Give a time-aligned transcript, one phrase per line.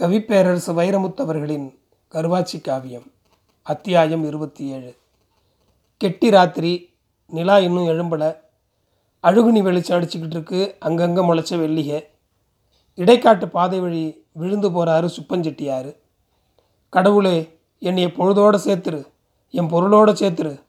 [0.00, 1.74] கவிப்பேரரசு வைரமுத்தவர்களின்
[2.12, 3.12] கருவாச்சி காவியம்
[3.62, 4.96] அத்தியாயம் இருபத்தி ஏழு
[5.96, 8.36] கெட்டி ராத்திரி நிலா இன்னும் எழும்பலை.
[9.22, 12.04] அழுகுனி வெளிச்சம் அடிச்சுக்கிட்டு இருக்கு அங்கங்கே முளைச்ச வெள்ளிகை.
[12.96, 15.96] இடைக்காட்டு பாதை வழி விழுந்து போகிறாரு சுப்பஞ்செட்டியார்
[16.88, 19.06] கடவுளே என்னைய பொழுதோடு சேர்த்துரு
[19.50, 20.62] என் பொருளோடு சேர்த்துரு.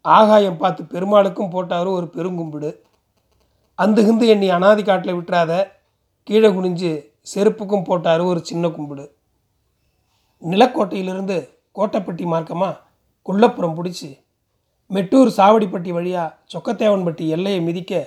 [0.00, 2.76] ஆகாயம் பார்த்து பெருமாளுக்கும் போட்டாரு ஒரு பெருங்கும்பிடு.
[3.74, 5.70] அந்த ஹிந்து என்னை அனாதி காட்டில் விட்டுறாத
[6.22, 9.04] கீழே குனிஞ்சு செருப்புக்கும் போட்டார் ஒரு சின்ன கும்பிடு.
[10.42, 11.36] நிலக்கோட்டையிலிருந்து
[11.78, 12.80] கோட்டைப்பட்டி மார்க்கமாக
[13.28, 14.10] குள்ளப்புறம் பிடிச்சி
[14.90, 18.00] மெட்டூர் சாவடிப்பட்டி வழியாக சொக்கத்தேவன்பட்டி எல்லையை மிதிக்க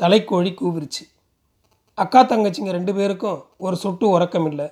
[0.00, 1.04] தலைக்கோழி கூவிருச்சு.
[1.98, 4.66] அக்கா தங்கச்சிங்க ரெண்டு பேருக்கும் ஒரு சொட்டு உறக்கம் இல்லை.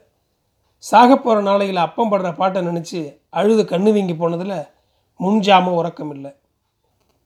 [0.79, 3.01] சாக போகிற நாளையில் அப்பம் படுற பாட்டை நினச்சி
[3.39, 4.57] அழுது கண்ணு வீங்கி போனதில்
[5.21, 6.33] முன்ஜாம உறக்கம் இல்லை.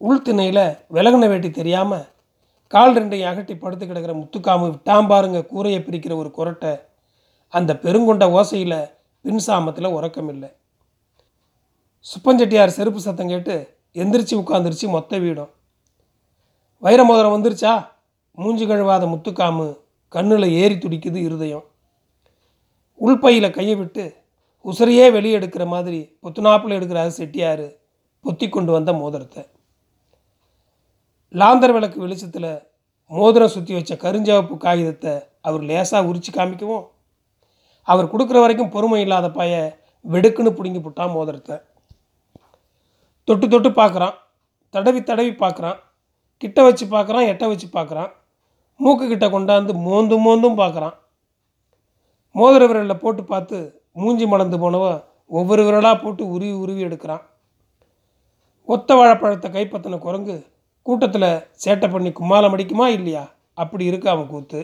[0.00, 0.64] உள்திணையில்
[0.94, 2.06] விலகுன வேட்டி தெரியாமல்
[2.68, 6.80] கால் ரெண்டையும் அகட்டி படுத்து கிடக்கிற முத்துக்காமு விட்டாம்பாருங்க கூரையை பிரிக்கிற ஒரு குரட்டை.
[7.48, 8.90] அந்த பெருங்கொண்ட ஓசையில்
[9.24, 10.48] பின்சாமத்தில் உறக்கம் இல்லை.
[12.06, 15.50] சுப்பஞ்செட்டியார் செருப்பு சத்தம் கேட்டு எந்திரிச்சு உட்காந்துருச்சு மொத்த வீடும்.
[16.82, 17.86] வைரமோதிரம் வந்துருச்சா?
[18.32, 19.78] மூஞ்சி கழுவாத முத்துக்காமு
[20.08, 21.64] கண்ணில் ஏறி துடிக்குது இருதயம்.
[22.94, 24.16] உள்பையில் கையை விட்டு
[24.64, 27.66] உசரையே வெளியே எடுக்கிற மாதிரி பொத்துனாப்பில் எடுக்கிறாரு செட்டியார்
[28.24, 29.46] பொத்தி கொண்டு வந்த மோதிரத்தை.
[31.40, 32.50] லாந்தர் விளக்கு வெளிச்சத்தில்
[33.10, 36.84] மோதிரம் சுற்றி வச்ச கருஞ்சிவப்பு காகிதத்தை அவர் லேசாக உரிச்சு காமிக்கவும்
[37.88, 39.54] அவர் கொடுக்குற வரைக்கும் பொறுமை இல்லாத பைய
[40.04, 41.56] வெடுக்குன்னு பிடுங்கி போட்டான் மோதிரத்தை.
[43.28, 44.14] தொட்டு தொட்டு பார்க்குறான்
[44.74, 45.78] தடவி தடவி பார்க்குறான்
[46.42, 48.10] கிட்ட வச்சு பார்க்குறான் எட்ட வச்சு பார்க்குறான்
[48.80, 50.96] மூக்கு கிட்ட கொண்டாந்து மோந்தும் மோந்தும் பார்க்குறான்
[52.34, 53.58] மோதிர விரலில் போட்டு பார்த்து
[53.92, 57.24] மூஞ்சி மலர்ந்து போனவன் ஒவ்வொரு விரலாக போட்டு உருவி உருவி எடுக்கிறான்.
[58.68, 60.36] ஒத்த வாழைப்பழத்தை கைப்பற்றின குரங்கு
[60.86, 61.28] கூட்டத்தில்
[61.64, 63.22] சேட்டை பண்ணி கும்மாலம் அடிக்குமா இல்லையா?
[63.54, 64.60] அப்படி இருக்கு அவன் கூத்து.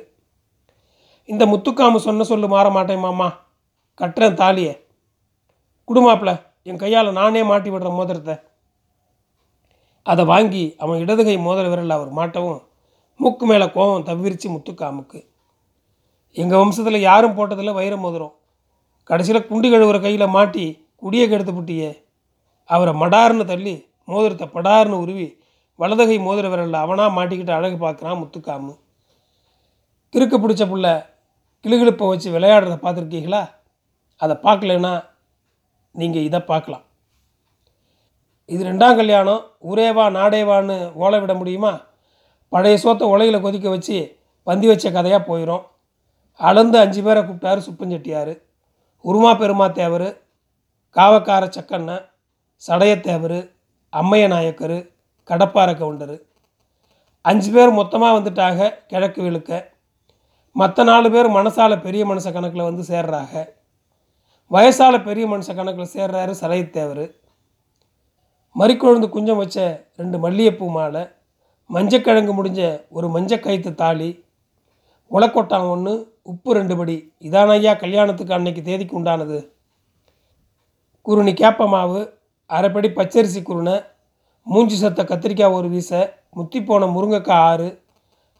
[1.24, 3.28] இந்த முத்துக்காமு சொன்ன சொல்லு மாற மாட்டேன் மாமா.
[4.00, 4.86] கட்டுறேன் தாலியை.
[5.88, 8.36] குடுமாப்பில் என் கையால் நானே மாட்டி விடுற மோதிரத்தை.
[10.02, 12.62] அதை வாங்கி அவன் இடதுகை மோதிர விரலில் அவர் மாட்டவும்
[13.16, 15.20] மூக்கு மேலே கோவம் தவிரிச்சு முத்துக்காமுக்கு.
[16.32, 18.34] எங்கள் வம்சத்தில் யாரும் போட்டதில் வைர மோதிரம்.
[19.04, 22.02] கடைசியில் குண்டு கழுவுற கையில் மாட்டி குடியை கெடுத்து புட்டியே.
[22.64, 25.40] அவரை மடார்னு தள்ளி மோதிரத்தை படார்னு உருவி
[25.82, 28.72] வலதுகை மோதிர விரலில் அவனாக மாட்டிக்கிட்டு அழகு பார்க்குறான் முத்துக்காமு.
[30.14, 30.86] கிறுக்கு பிடிச்ச புள்ள
[31.64, 33.42] கிளுகிழுப்பை வச்சு விளையாடுறத பார்த்துருக்கீங்களா?
[34.20, 34.92] அதை பார்க்கலன்னா
[35.94, 36.84] நீங்கள் இதை பார்க்கலாம்.
[38.48, 39.42] இது ரெண்டாம் கல்யாணம்.
[39.70, 41.72] ஊரேவா நாடேவான்னு ஓலை விட முடியுமா?
[42.52, 43.98] பழைய சோத்தை உலையில் கொதிக்க வச்சு
[44.46, 45.64] பந்தி வச்ச கதையாக போயிடும்
[46.40, 48.32] அளந்து அஞ்சு பேரை கூப்பிட்டாரு சுப்பஞ்செட்டியார்
[49.04, 50.08] உருமா பெருமா தேவர்
[50.96, 52.04] காவக்கார சக்கண்ணன்
[52.62, 53.38] சடையத்தேவர்
[53.92, 54.76] அம்மைய நாயக்கர்
[55.30, 56.16] கடப்பார கவுண்டர்.
[57.24, 59.50] அஞ்சு பேர் மொத்தமாக வந்துட்டாக கிழக்கு விழுக்க.
[60.56, 63.34] மற்ற நாலு பேர் மனசால பெரிய மனுஷ கணக்கில் வந்து சேர்றாங்க
[64.50, 67.04] வயசால் பெரிய மனுஷ கணக்கில் சேர்றாரு சலையத்தேவர்.
[68.56, 69.58] மறிக்கொழுந்து குஞ்சம் வச்ச
[69.96, 71.02] ரெண்டு மல்லிகைப்பூ மாலை
[71.70, 74.10] மஞ்சக்கிழங்கு முடிஞ்ச ஒரு மஞ்சக்கயிற்று தாலி
[75.10, 76.96] உலக்கொட்டான் ஒன்று உப்பு ரெண்டு படி.
[77.28, 79.38] இதான ஐயா கல்யாணத்துக்கு அன்னைக்கு தேதிக்கு உண்டானது.
[81.06, 82.00] குருணி கேப்ப மாவு
[82.50, 83.76] அரைப்படி பச்சரிசி குருணை
[84.46, 87.82] மூஞ்சி சத்த கத்திரிக்காய் ஒரு வீச முத்திப்போன முருங்கைக்காய் ஆறு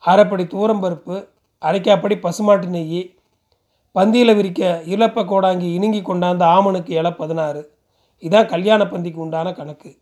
[0.04, 1.28] அரைப்படி தூரம்பருப்பு
[1.62, 3.14] அரைக்காப்படி பசுமாட்டு நெய்
[3.94, 7.74] பந்தியில் விரிக்க இழப்ப கோடாங்கி இணுங்கி கொண்டாந்த ஆமனுக்கு இலை பதினாறு.
[8.20, 9.96] இதான் கல்யாண பந்திக்கு உண்டான கணக்கு.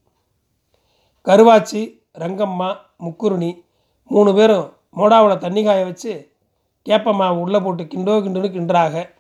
[1.25, 3.63] கருவாச்சி ரங்கம்மா முக்குருணி
[4.05, 6.33] மூணு பேரும் மோடாவில் தண்ணி காய வச்சு
[6.87, 9.11] கேப்பம்மா உள்ளே போட்டு கிண்டோ கிண்டுன்னு கிண்டுறாக.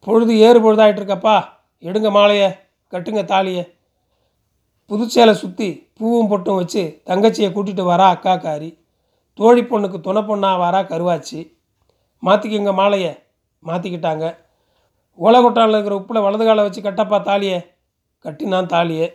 [0.00, 1.44] பொழுது ஏறு பொழுதாயிட்டு இருக்கப்பா
[1.82, 2.50] எடுங்க மாலையை
[2.90, 3.73] கட்டுங்க தாலியை.
[4.86, 8.78] புதுச்சேலை சுற்றி பூவும் பொட்டும் வச்சு தங்கச்சியை கூட்டிகிட்டு வரா காரி.
[9.34, 11.40] தோழி பொண்ணுக்கு துணை பொண்ணாக வரா கருவாச்சி.
[12.22, 13.12] மாற்றிக்கங்க மாலையை.
[13.66, 14.36] மாற்றிக்கிட்டாங்க
[15.18, 17.60] ஓலகொட்டானில் இருக்கிற உப்பில் வலது காலை வச்சு கட்டப்பா தாலியை.
[18.18, 19.08] கட்டினான் தாலியை.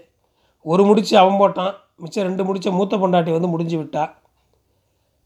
[0.61, 1.73] ஒரு முடிச்சு அவன் போட்டான்.
[1.97, 4.09] மிச்சம் ரெண்டு முடிச்ச மூத்த பொண்டாட்டி வந்து முடிஞ்சு விட்டா.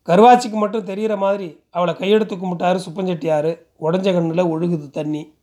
[0.08, 5.34] கருவாச்சிக்கு மட்டும் தெரிகிற மாதிரி அவளை கையெடுத்து கும்பிட்டாரு சுப்பஞ்செட்டியார் உடஞ்ச கண்ணில் ஒழுகுது தண்ணி.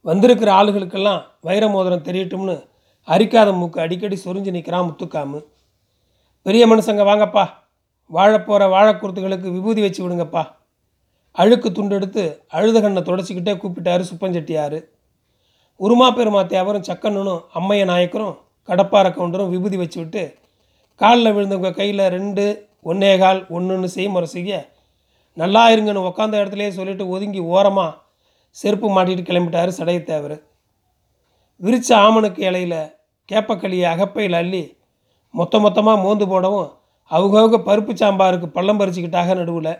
[0.00, 2.70] வந்திருக்கிற ஆளுகளுக்கெல்லாம் வைர மோதிரம் தெரியட்டும்னு
[3.08, 5.38] அரிக்காத மூக்கு அடிக்கடி சொரிஞ்சு நிற்கிறான் முத்துக்காமு.
[6.46, 7.44] பெரிய மனுஷங்க வாங்கப்பா.
[8.10, 10.42] வாழப்போகிற வாழைக்குருத்துகளுக்கு விபூதி வச்சு விடுங்கப்பா.
[11.36, 14.78] அழுக்கு துண்டு எடுத்து அழுத கண்ணை தொடச்சிக்கிட்டே கூப்பிட்டாரு சுப்பஞ்செட்டியார்
[15.80, 18.34] உருமா பெருமா தேவரும் சக்கண்ணனும் அம்மைய நாயக்கரும்
[18.68, 20.22] கடப்பார கவுண்டரும் விபூதி வச்சு விட்டு
[21.00, 22.44] காலில் விழுந்தவங்க கையில் ரெண்டு
[22.82, 24.52] ஒன்னே கால் ஒன்றுன்னு செய்முறை செய்ய
[25.36, 27.98] நல்லா இருங்கன்னு உக்காந்த இடத்துலையே சொல்லிட்டு ஒதுங்கி ஓரமாக
[28.56, 30.36] செருப்பு மாட்டிட்டு கிளம்பிட்டாரு சடையத்தேவர்.
[31.62, 32.80] விரிச்ச ஆமணுக்கு இலையில்
[33.28, 34.62] கேப்பக்களியை அகப்பையில் அள்ளி
[35.30, 36.70] மொத்த மொத்தமாக மோந்து போடவும்
[37.10, 39.74] அவங்கவுங்க பருப்பு சாம்பாருக்கு பள்ளம் பறிச்சுக்கிட்டாக நடுவில்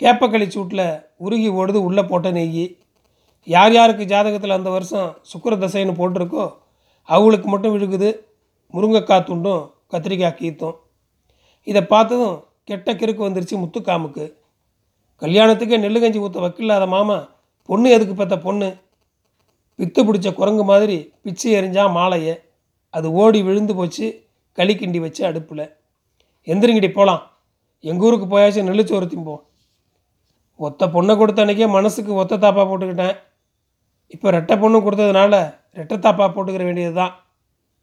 [0.00, 0.86] கேப்பக்களி சூட்டில்
[1.16, 2.64] உருகி ஓடுது உள்ளே போட்ட நெய்
[3.46, 6.44] யார் யாருக்கு ஜாதகத்தில் அந்த வருஷம் சுக்கிர தசைன்னு போட்டிருக்கோ
[7.08, 8.10] அவங்களுக்கு மட்டும் விழுகுது
[8.74, 9.62] முருங்கைக்காய் துண்டும்
[9.92, 10.76] கத்திரிக்காய் கீத்தும்.
[11.66, 14.24] இதை பார்த்ததும் கெட்ட கிறுக்கு வந்துருச்சு முத்துக்காமுக்கு.
[15.22, 17.16] கல்யாணத்துக்கே நெல்லு கஞ்சி ஊற்ற வக்கில்லாத மாமா
[17.68, 18.68] பொண்ணு எதுக்கு பெற்ற பொண்ணு?
[19.80, 22.34] பித்து பிடிச்ச குரங்கு மாதிரி பிச்சு எறிஞ்சான் மாலையை.
[22.94, 24.06] அது ஓடி விழுந்து போச்சு
[24.58, 25.64] களி கிண்டி வச்சு அடுப்பில்.
[26.46, 27.22] எந்திரிங்கடி போகலாம்
[27.84, 29.42] எங்கள் ஊருக்கு போயாச்சும் நெல்லுச்சோறு திம்போம்.
[30.66, 33.16] ஒத்த பொண்ணை கொடுத்த அன்னைக்கே மனசுக்கு ஒத்த தாப்பா போட்டுக்கிட்டேன்.
[34.14, 35.34] இப்போ ரெட்டை பொண்ணு கொடுத்ததுனால
[35.78, 37.14] ரெட்டை தாப்பா போட்டுக்கிற வேண்டியது தான்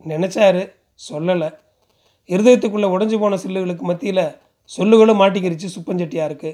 [0.05, 0.63] நினச்சாரு
[1.09, 1.49] சொல்லலை.
[2.29, 4.23] இருதயத்துக்குள்ளே உடஞ்சி போன சில்லுகளுக்கு மத்தியில்
[4.77, 6.51] சொல்லுகளும் மாட்டிக்கிருச்சு சுப்பஞ்சட்டியாருக்கு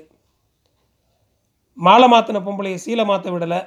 [1.77, 3.59] மாலை மாற்றின பொம்பளையை சீலை மாற்ற விடலை.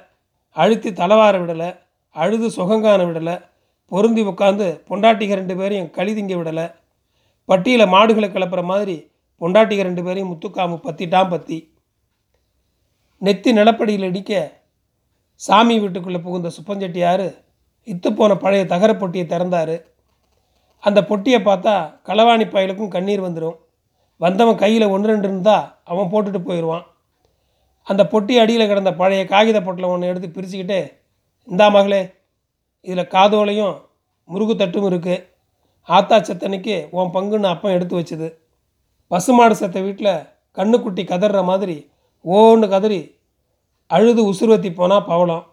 [0.57, 1.69] அழுத்தி தலைவார விடலை
[2.15, 3.35] அழுது சுகங்கான விடலை
[3.91, 6.65] பொருந்தி உட்காந்து பொண்டாட்டிக ரெண்டு பேரையும் களி திங்க விடலை
[7.49, 8.95] பட்டியில் மாடுகளை கிளப்புற மாதிரி
[9.41, 11.57] பொண்டாட்டிக ரெண்டு பேரையும் முத்துக்காமு பத்திட்டான் பத்தி.
[13.21, 14.31] நெத்தி நிலப்படியில் இடிக்க
[15.41, 17.27] சாமி வீட்டுக்குள்ளே புகுந்த சுப்பஞ்செட்டியார்
[17.87, 19.75] இத்து போன பழைய தகர பொட்டியை திறந்தார்.
[20.83, 21.75] அந்த பொட்டியை பார்த்தா
[22.07, 23.57] களவாணி பயலுக்கும் கண்ணீர் வந்துடும்
[24.21, 26.85] வந்தவன் கையில் ஒன்று ரெண்டு இருந்தால் அவன் போட்டுட்டு போயிடுவான்
[27.87, 30.79] அந்த பொட்டி அடியில் கிடந்த பழைய காகித பொட்டில் ஒன்று எடுத்து பிரிச்சுக்கிட்டு
[31.47, 32.01] இந்தா மகளே
[32.85, 33.75] இதில் காதோலையும்
[34.29, 35.25] முருகு தட்டும் இருக்குது
[35.89, 38.27] ஆத்தா செத்தனைக்கு உன் பங்குன்னு அப்பம் எடுத்து வச்சுது.
[39.11, 40.25] பசுமாடு செத்த வீட்டில்
[40.57, 41.77] கண்ணுக்குட்டி கதற மாதிரி
[42.25, 43.01] ஓன்னு கதறி
[43.91, 45.45] அழுது உசுர்வத்தி போனால் பவளம்.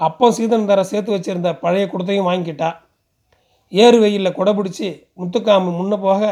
[0.00, 2.70] அப்பம் சீதன் தர சேர்த்து வச்சுருந்த பழைய குடத்தையும் வாங்கிக்கிட்டா.
[3.72, 4.88] ஏறு வெயிலில் கொடை பிடிச்சி
[5.20, 6.22] முத்துக்காமு முன்ன போக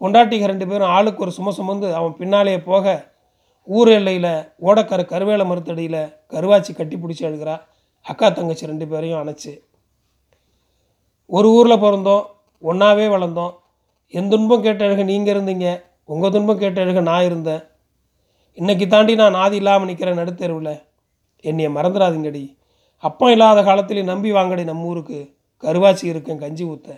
[0.00, 2.94] பொண்டாட்டிக ரெண்டு பேரும் ஆளுக்கு ஒரு சும சுமந்து அவன் பின்னாலேயே போக
[3.66, 4.32] ஊர் எல்லையில்
[4.66, 6.00] ஓடக்கரை கருவேல மரத்தடியில்
[6.32, 7.54] கருவாச்சி கட்டி பிடிச்சி அழுகிறா.
[8.06, 9.52] அக்கா தங்கச்சி ரெண்டு பேரையும் அணைச்சி.
[11.26, 12.24] ஒரு ஊரில் பிறந்தோம்
[12.62, 13.54] ஒன்றாவே வளர்ந்தோம்.
[14.08, 15.68] என் துன்பம் கேட்ட அழுக நீங்கள் இருந்தீங்க
[16.04, 17.62] உங்கள் துன்பம் கேட்ட அழுக நான் இருந்தேன்.
[18.58, 20.74] இன்னைக்கு தாண்டி நான் ஆதி இல்லாமல் நிற்கிறேன் நடுத்தெருவில்
[21.40, 22.44] என்னைய மறந்துடாதீங்கடி.
[22.98, 25.18] அப்பம் இல்லாத காலத்துலேயும் நம்பி வாங்கடி நம்ம ஊருக்கு.
[25.62, 26.90] கருவாச்சி இருக்கேன் கஞ்சி ஊற்ற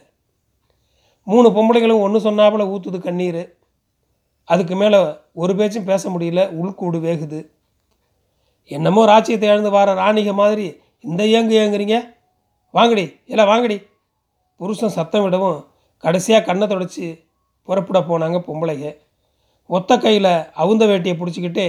[1.22, 3.40] மூணு பொம்பளைகளும் ஒன்று சொன்னாப்புல ஊற்றுது கண்ணீர்.
[4.48, 4.98] அதுக்கு மேலே
[5.32, 7.40] ஒரு பேச்சும் பேச முடியல உள்கூடு வேகுது.
[8.70, 10.66] என்னமோ ராச்சியத்தை இழந்து வர ராணிக மாதிரி
[11.00, 11.96] இந்த ஏங்கு ஏங்குறீங்க
[12.75, 13.76] வாங்கடி எல்லாம் வாங்கடி.
[14.60, 15.58] புருஷன் சத்தம் விடவும்
[16.04, 17.04] கடைசியாக கண்ணை தொடச்சி
[17.69, 18.88] புறப்பட போனாங்க பொம்பளைங்க.
[19.70, 20.32] ஒத்த கையில்
[20.62, 21.66] அவுந்த வேட்டியை பிடிச்சிக்கிட்டு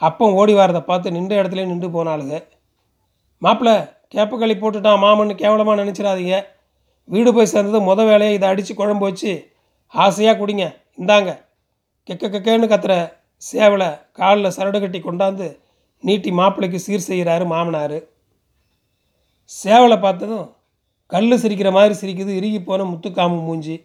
[0.00, 2.36] அப்பம் ஓடி வரதை பார்த்து நின்ற இடத்துல நின்று போனாளுங்க.
[3.42, 3.74] மாப்பிள்ளை
[4.14, 6.36] கேப்பக்களி போட்டுட்டான் மாமன்னு கேவலமாக நினச்சிடாதீங்க.
[7.08, 9.32] வீடு போய் சேர்ந்தது முத வேலையை இதை அடித்து குழம்பு வச்சு
[9.94, 10.66] ஆசையாக குடிங்க.
[11.00, 11.30] இந்தாங்க.
[12.08, 12.94] கெக்க கெக்கேன்னு கத்துற
[13.42, 13.88] சேவலை
[14.18, 15.46] காலில் சரடு கட்டி கொண்டாந்து
[16.04, 17.98] நீட்டி மாப்பிள்ளைக்கு சீர் செய்கிறாரு மாமனார்.
[19.50, 20.46] சேவலை பார்த்ததும்
[21.12, 23.76] கல் சிரிக்கிற மாதிரி சிரிக்குது இறுகி போன முத்துக்காமு மூஞ்சி.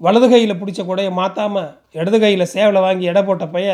[0.00, 1.68] வலது கையில் பிடிச்ச குடையை மாற்றாமல்
[1.98, 3.68] இடது கையில் சேவலை வாங்கி எடை போட்ட பைய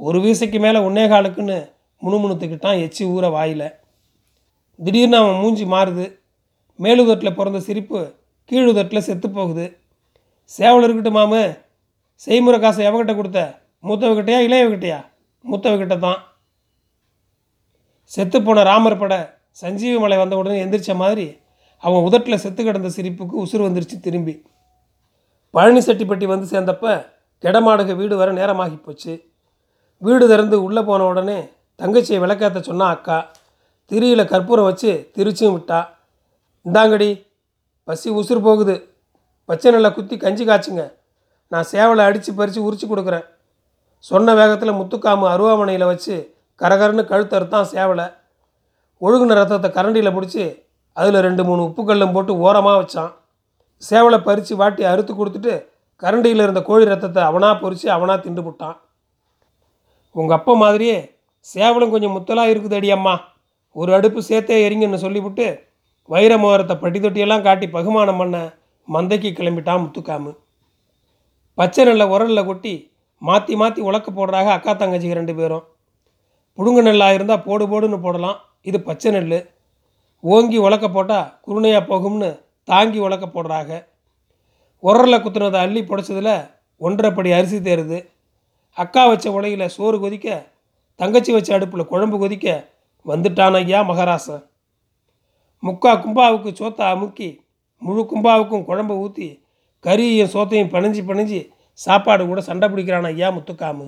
[0.00, 1.58] ஒரு வீசைக்கு மேலே ஒன்னே காலுக்குன்னு
[2.02, 3.68] முணுமுணுத்துக்கிட்டான் எச்சி ஊற வாயில்.
[4.78, 6.06] திடீர்னு அவன் மூஞ்சி மாறுது.
[6.78, 8.00] மேலுதட்டில் பிறந்த சிரிப்பு
[8.50, 9.66] கீழுதட்டில் செத்து போகுது.
[10.44, 11.44] சேவல் இருக்கட்டும் மாமு
[12.14, 13.60] செய்முறை காசை எவகிட்ட கொடுத்த?
[13.82, 15.04] மூத்தவகிட்டையா இளையவகிட்டையா?
[15.50, 16.20] மூத்தவகிட்ட தான்.
[18.16, 21.38] செத்துப்போன ராமர் பட சஞ்சீவி மலை வந்த உடனே எந்திரிச்ச மாதிரி
[21.78, 24.42] அவன் உதட்டில் செத்து கிடந்த சிரிப்புக்கு உசுறு வந்துருச்சு திரும்பி.
[25.50, 27.06] பழனி செட்டிப்பட்டி வந்து சேர்ந்தப்ப
[27.42, 29.24] கெடமாடுக வீடு வர நேரமாகி போச்சு.
[29.98, 33.30] வீடு திறந்து உள்ளே போன உடனே தங்கச்சியை விளக்கேற்ற சொன்னா அக்கா.
[33.90, 35.86] திரியில் கற்பூரம் வச்சு திருச்சியும் விட்டா.
[36.64, 37.26] இந்தாங்கடி
[37.84, 38.94] பசி உசுறு போகுது.
[39.44, 40.92] பச்சை நல்லா குத்தி கஞ்சி காய்ச்சுங்க.
[41.52, 43.26] நான் சேவலை அடித்து பறித்து உரிச்சு கொடுக்குறேன்.
[44.10, 46.14] சொன்ன வேகத்தில் முத்துக்காமு அருவாமனையில் வச்சு
[46.60, 48.06] கரகரன்னு கழுத்தறுத்தான் சேவலை.
[49.02, 50.44] ஒழுகுன ரத்தத்தை கரண்டியில் பிடிச்சி
[50.96, 53.12] அதில் ரெண்டு மூணு உப்புக்கல்லும் போட்டு ஓரமாக வச்சான்.
[53.82, 55.54] சேவலை பறித்து வாட்டி அறுத்து கொடுத்துட்டு
[56.02, 58.76] கரண்டியில் இருந்த கோழி ரத்தத்தை அவனாக பொறிச்சு அவனாக திண்டு விட்டான்
[60.16, 60.98] உங்கள் அப்பா மாதிரியே
[61.46, 63.14] சேவலும் கொஞ்சம் முத்தலாக இருக்குது அடியம்மா
[63.76, 65.46] ஒரு அடுப்பு சேர்த்தே எரிங்கன்னு சொல்லிவிட்டு
[66.10, 68.36] வைரமோரத்தை பட்டி தொட்டியெல்லாம் காட்டி பகுமானம் பண்ண
[68.88, 70.32] மந்தைக்கு கிளம்பிட்டான் முத்துக்காமு.
[71.58, 72.74] பச்சை நெல்லை உரலில் கொட்டி
[73.22, 75.64] மாற்றி மாற்றி உலக்க போடுறாங்க அக்கா தங்கச்சிக்கு ரெண்டு பேரும்.
[76.58, 78.38] புழுங்க நெல்லாக இருந்தால் போடு போடுன்னு போடலாம்.
[78.68, 79.38] இது பச்சை நெல்
[80.24, 82.30] ஓங்கி உலக்க போட்டால் குருணையாக போகும்னு
[82.68, 83.72] தாங்கி உலக்க போடுறாங்க
[84.82, 86.34] உரலில் குத்துனதை அள்ளி புடைச்சதில்
[86.80, 87.98] ஒன்றரைப்படி அரிசி தேருது.
[88.76, 90.28] அக்கா வச்ச உலையில் சோறு கொதிக்க
[91.00, 92.48] தங்கச்சி வச்ச அடுப்பில் குழம்பு கொதிக்க
[93.06, 94.42] வந்துட்டான் ஐயா மகாராசன்.
[95.62, 97.28] முக்கா கும்பாவுக்கு சோத்தை அமுக்கி
[97.82, 99.28] முழு கும்பாவுக்கும் குழம்பு ஊற்றி
[99.84, 103.86] கறியையும் சோத்தையும் பிணைஞ்சி பணிஞ்சு சாப்பாடு கூட சண்டை பிடிக்கிறான் ஐயா முத்துக்காமு.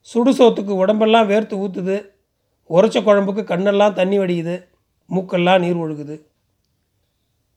[0.00, 1.96] சுடு சோத்துக்கு உடம்பெல்லாம் வேர்த்து ஊற்றுது
[2.70, 4.54] உரைச்ச குழம்புக்கு கண்ணெல்லாம் தண்ணி வடியுது.
[5.10, 6.16] மூக்கெல்லாம் நீர் ஒழுகுது.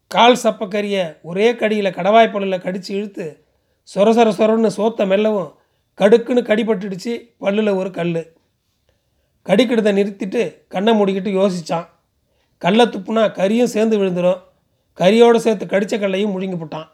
[0.08, 3.26] கால் சப்பக்கறியை ஒரே கடியில் கடவாய் பல்லில் கடித்து இழுத்து
[3.96, 5.52] சொர சொர சொரன்னு சோத்தை மெல்லவும்
[6.00, 8.14] கடுக்குன்னு கடிபட்டுடுச்சு பல்லில் ஒரு கல்
[9.46, 11.88] கடிக்கிடுதை நிறுத்திட்டு கண்ணை மூடிக்கிட்டு யோசித்தான்
[12.58, 14.42] கல்லை துப்புனா கறியும் சேர்ந்து விழுந்துடும்
[14.98, 16.88] கறியோடு சேர்த்து கடித்த கல்லையும் முழுங்கி போட்டான்.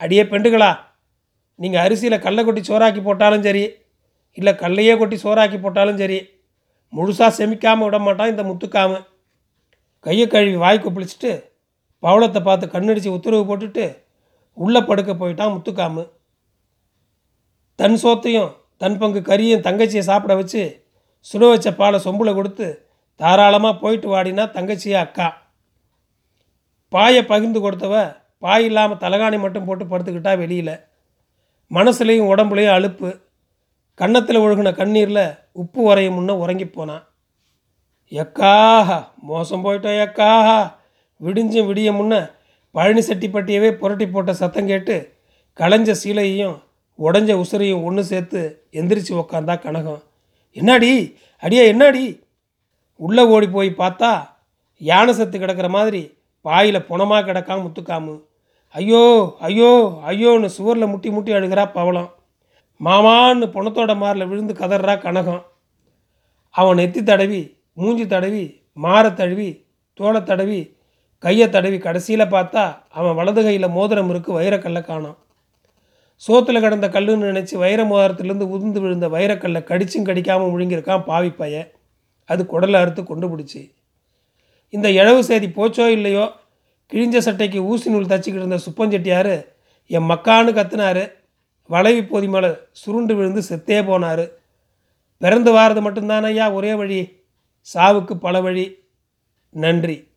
[0.00, 0.70] அடியே பெண்டுகளா?
[1.58, 3.64] நீங்கள் அரிசியில் கல்லை கொட்டி சோறாக்கி போட்டாலும் சரி
[4.38, 6.18] இல்லை கல்லையே கொட்டி சோறாக்கி போட்டாலும் சரி
[6.92, 9.04] முழுசாக செமிக்காமல் விட மாட்டான் இந்த முத்துக்காமல்
[10.06, 11.32] கையை கழுவி வாய் கொப்பளிச்சுட்டு
[12.02, 13.84] பவளத்தை பார்த்து கண்ணடிச்சு உத்தரவு போட்டுட்டு
[14.58, 16.02] உள்ளே படுக்க போயிட்டான் முத்துக்காமு.
[17.78, 20.62] தன் சோத்தையும் தன் பங்கு கறியும் தங்கச்சியை சாப்பிட வச்சு
[21.26, 22.66] சுட வச்ச பாலை சொம்பில் கொடுத்து
[23.20, 25.28] தாராளமாக போயிட்டு வாடினா தங்கச்சியை அக்கா.
[26.92, 27.94] பாயை பகிர்ந்து கொடுத்தவ
[28.42, 30.74] பாய் இல்லாமல் தலகாணி மட்டும் போட்டு படுத்துக்கிட்டா வெளியில்.
[31.70, 33.20] மனசுலேயும் உடம்புலையும் அலுப்பு
[33.94, 37.04] கன்னத்தில் ஒழுகின கண்ணீரில் உப்பு உரையும் முன்ன உறங்கி போனான்
[38.12, 40.58] எக்காஹா மோசம் போயிட்டோம் எக்காஹா?
[41.20, 42.14] விடிஞ்சும் விடிய முன்ன
[42.74, 44.96] பழனி செட்டிப்பட்டியவே புரட்டி போட்ட சத்தம் கேட்டு
[45.58, 46.56] களைஞ்ச சீலையையும்
[46.98, 48.40] உடஞ்ச உசுரையும் ஒன்று சேர்த்து
[48.72, 50.02] எந்திரிச்சு உக்காந்தா கனகம்.
[50.56, 50.90] என்னாடி?
[51.42, 52.20] அடியே என்னாடி?
[52.96, 54.10] உள்ளே ஓடி போய் பார்த்தா
[54.80, 56.02] யானை சத்து கிடக்கிற மாதிரி
[56.44, 58.14] பாயில் புணமாக கிடக்காம முத்துக்காமு.
[58.74, 59.04] ஐயோ
[59.46, 59.70] ஐயோ
[60.10, 62.10] ஐயோன்னு சுவரில் முட்டி முட்டி அழுகிறா பவளம்.
[62.80, 65.40] மாமான்னு புணத்தோட மாரில் விழுந்து கதறா கனகம்.
[66.50, 67.40] அவன் நெத்தி தடவி
[67.80, 68.44] மூஞ்சி தடவி
[68.84, 69.48] மாரை தழுவி
[69.98, 70.60] தோலை தடவி
[71.18, 72.64] கையை தடவி கடைசியில் பார்த்தா
[72.98, 75.18] அவன் வலது கையில் மோதிரம் இருக்கு வைரக்கல்லை காணோம்.
[76.22, 81.68] சோத்தில் கிடந்த கல்லுன்னு நினச்சி வைர மோதிரத்துலேருந்து உதிர்ந்து விழுந்த வைரக்கல்லை கடிச்சும் கடிக்காமல் முழுங்கியிருக்கான் பாவி பையன்
[82.28, 83.60] அது குடலை அறுத்து கொண்டு பிடிச்சி.
[84.70, 86.24] இந்த இழவு செய்தி போச்சோ இல்லையோ?
[86.92, 89.44] கிழிஞ்ச சட்டைக்கு ஊசி நூல் தச்சிக்கிட்டு இருந்த சுப்பஞ்செட்டியார்
[89.86, 91.12] என் மக்கான்னு கத்துனாரு.
[91.66, 94.28] வளைவி போதி மேலே சுருண்டு விழுந்து செத்தே போனார்.
[95.18, 96.52] பிறந்து வாரது மட்டும்தானய்யா?
[96.52, 97.22] ஒரே வழி.
[97.74, 98.78] சாவுக்கு பல வழி.
[99.50, 100.09] நன்றி.